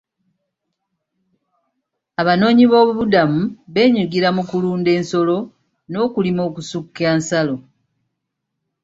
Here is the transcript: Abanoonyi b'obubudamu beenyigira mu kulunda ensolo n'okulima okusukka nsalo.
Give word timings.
Abanoonyi 2.21 2.65
b'obubudamu 2.67 3.41
beenyigira 3.73 4.29
mu 4.35 4.43
kulunda 4.49 4.89
ensolo 4.97 5.37
n'okulima 5.91 6.41
okusukka 6.49 7.07
nsalo. 7.17 7.55